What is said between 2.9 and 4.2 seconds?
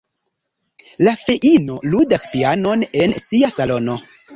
en sia salono.